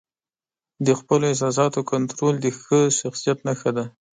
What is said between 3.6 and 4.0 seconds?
ده.